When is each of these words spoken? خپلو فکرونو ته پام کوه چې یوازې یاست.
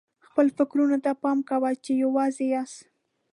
خپلو 0.27 0.49
فکرونو 0.57 0.97
ته 1.05 1.11
پام 1.23 1.37
کوه 1.49 1.71
چې 1.83 1.91
یوازې 2.03 2.45
یاست. 2.53 2.79